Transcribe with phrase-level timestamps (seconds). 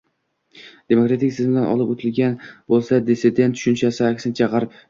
[0.93, 2.35] demokratik tizimdan olib o‘tilgan
[2.73, 4.77] bo‘lsa, “dissident” tushunchasi, aksincha, G‘arb